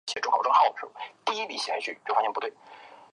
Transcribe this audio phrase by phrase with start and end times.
[0.05, 1.95] 羽田机场线